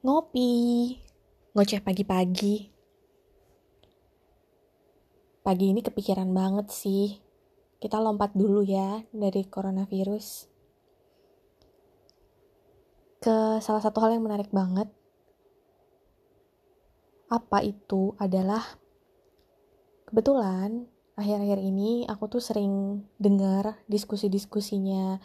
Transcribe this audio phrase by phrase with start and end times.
[0.00, 0.96] Ngopi,
[1.52, 2.72] ngoceh pagi-pagi.
[5.44, 7.20] Pagi ini kepikiran banget sih.
[7.76, 10.48] Kita lompat dulu ya dari coronavirus.
[13.20, 14.88] Ke salah satu hal yang menarik banget.
[17.28, 18.80] Apa itu adalah
[20.08, 20.88] kebetulan
[21.20, 25.20] akhir-akhir ini aku tuh sering dengar diskusi-diskusinya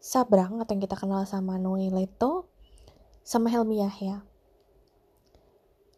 [0.00, 2.49] Sabrang atau yang kita kenal sama Noe Leto
[3.30, 4.26] sama Helmi Yahya.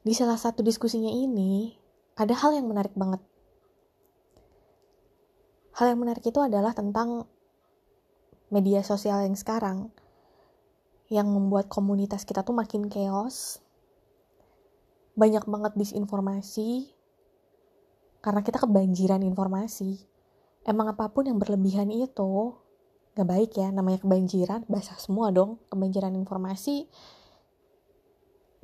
[0.04, 1.72] Di salah satu diskusinya ini,
[2.12, 3.24] ada hal yang menarik banget.
[5.80, 7.24] Hal yang menarik itu adalah tentang
[8.52, 9.88] media sosial yang sekarang,
[11.08, 13.64] yang membuat komunitas kita tuh makin chaos,
[15.16, 16.92] banyak banget disinformasi,
[18.20, 20.04] karena kita kebanjiran informasi.
[20.68, 22.60] Emang apa pun yang berlebihan itu
[23.16, 26.88] gak baik ya namanya kebanjiran basah semua dong kebanjiran informasi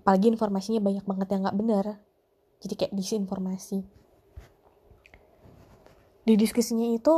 [0.09, 1.87] apalagi informasinya banyak banget yang gak bener
[2.65, 3.85] jadi kayak disinformasi.
[6.25, 7.13] Di diskusinya itu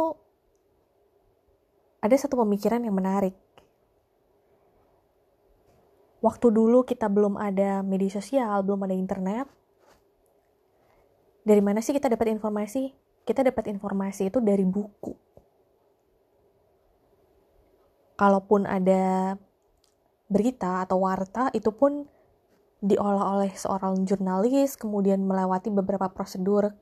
[2.03, 3.39] ada satu pemikiran yang menarik.
[6.19, 9.47] Waktu dulu kita belum ada media sosial belum ada internet
[11.47, 12.91] dari mana sih kita dapat informasi?
[13.23, 15.15] Kita dapat informasi itu dari buku.
[18.19, 19.39] Kalaupun ada
[20.27, 22.19] berita atau warta itu pun
[22.81, 26.73] diolah oleh seorang jurnalis kemudian melewati beberapa prosedur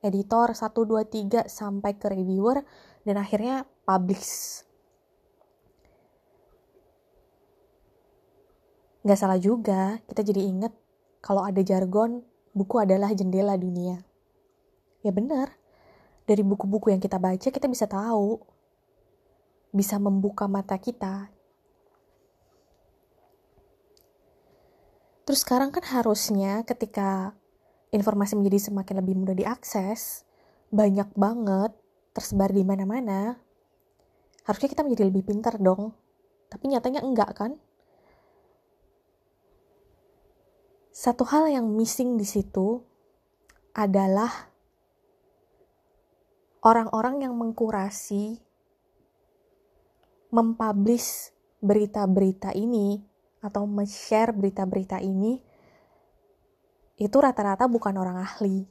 [0.00, 2.64] editor 1 2 3 sampai ke reviewer
[3.04, 4.64] dan akhirnya publish.
[9.00, 10.72] Nggak salah juga, kita jadi inget
[11.24, 12.20] kalau ada jargon,
[12.52, 14.04] buku adalah jendela dunia.
[15.00, 15.56] Ya benar,
[16.28, 18.40] dari buku-buku yang kita baca kita bisa tahu
[19.72, 21.32] bisa membuka mata kita.
[25.30, 27.38] Terus sekarang kan harusnya ketika
[27.94, 30.26] informasi menjadi semakin lebih mudah diakses,
[30.74, 31.70] banyak banget
[32.10, 33.38] tersebar di mana-mana,
[34.42, 35.94] harusnya kita menjadi lebih pintar dong.
[36.50, 37.54] Tapi nyatanya enggak kan?
[40.90, 42.82] Satu hal yang missing di situ
[43.70, 44.50] adalah
[46.66, 48.42] orang-orang yang mengkurasi
[50.34, 51.30] mempublish
[51.62, 53.09] berita-berita ini
[53.40, 55.40] atau share berita-berita ini
[57.00, 58.68] itu rata-rata bukan orang ahli.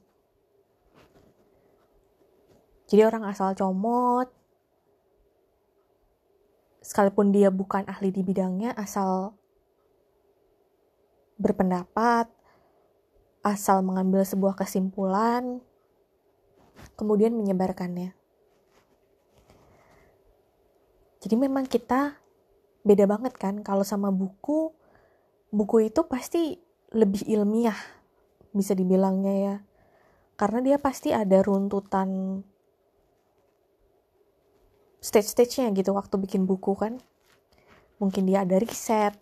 [2.90, 4.30] Jadi orang asal comot,
[6.86, 9.34] sekalipun dia bukan ahli di bidangnya, asal
[11.38, 12.30] berpendapat,
[13.46, 15.62] asal mengambil sebuah kesimpulan,
[16.98, 18.14] kemudian menyebarkannya.
[21.20, 22.16] Jadi memang kita
[22.84, 24.72] beda banget kan kalau sama buku
[25.50, 26.62] buku itu pasti
[26.94, 27.78] lebih ilmiah
[28.54, 29.56] bisa dibilangnya ya.
[30.40, 32.42] Karena dia pasti ada runtutan
[35.04, 37.00] stage-stage-nya gitu waktu bikin buku kan.
[38.00, 39.16] Mungkin dia ada riset.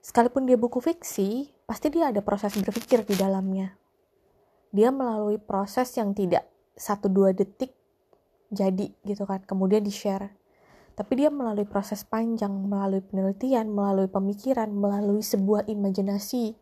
[0.00, 3.76] Sekalipun dia buku fiksi, pasti dia ada proses berpikir di dalamnya.
[4.72, 7.76] Dia melalui proses yang tidak satu dua detik
[8.48, 9.44] jadi gitu kan.
[9.44, 10.32] Kemudian di-share
[10.96, 16.56] tapi dia melalui proses panjang, melalui penelitian, melalui pemikiran, melalui sebuah imajinasi.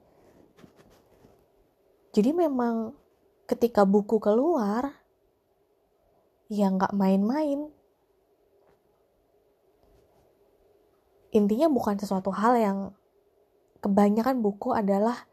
[2.11, 2.99] Jadi memang
[3.47, 4.99] ketika buku keluar,
[6.51, 7.71] ya nggak main-main.
[11.31, 12.79] Intinya bukan sesuatu hal yang
[13.83, 15.31] kebanyakan buku adalah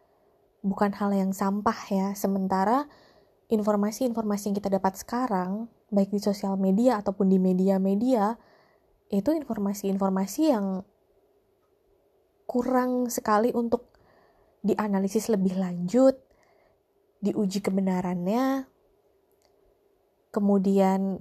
[0.61, 2.07] bukan hal yang sampah ya.
[2.13, 2.85] Sementara
[3.50, 8.38] informasi-informasi yang kita dapat sekarang, baik di sosial media ataupun di media-media,
[9.11, 10.88] itu informasi-informasi yang
[12.47, 13.91] kurang sekali untuk
[14.63, 16.16] dianalisis lebih lanjut,
[17.19, 18.66] diuji kebenarannya,
[20.31, 21.19] kemudian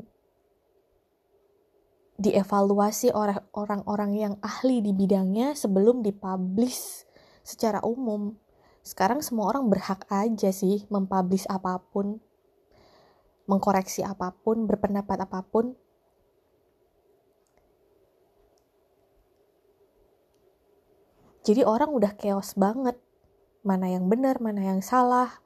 [2.20, 7.08] dievaluasi oleh orang-orang yang ahli di bidangnya sebelum dipublish
[7.42, 8.36] secara umum.
[8.84, 12.20] Sekarang semua orang berhak aja sih mempublish apa pun,
[13.48, 15.74] mengkoreksi apa pun, berpendapat apa pun,
[21.40, 23.00] Jadi orang udah chaos banget.
[23.64, 25.40] Mana yang benar, mana yang salah.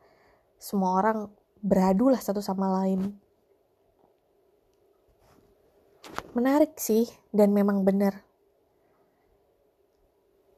[0.59, 1.31] Semua orang
[1.63, 3.15] beradu lah satu sama lain.
[6.35, 8.27] Menarik sih, dan memang benar.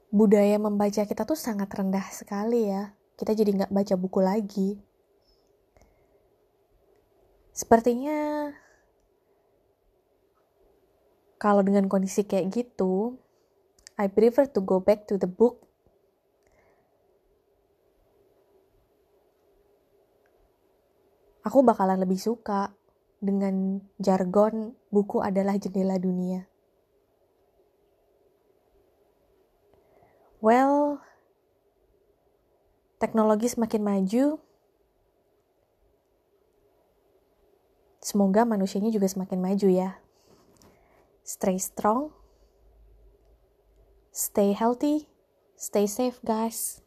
[0.08, 2.96] Budaya membaca kita tuh sangat rendah sekali ya.
[3.20, 4.70] Kita jadi nggak baca buku lagi.
[7.52, 8.52] Sepertinya
[11.36, 13.20] kalau dengan kondisi kayak gitu,
[13.96, 15.66] I prefer to go back to the book
[21.46, 22.74] aku bakalan lebih suka
[23.22, 26.50] dengan jargon buku adalah jendela dunia.
[30.42, 31.00] Well,
[32.98, 34.42] teknologi semakin maju,
[38.02, 39.90] semoga manusianya juga semakin maju ya.
[41.22, 42.25] Stay strong.
[44.16, 45.08] Stay healthy,
[45.56, 46.80] stay safe guys.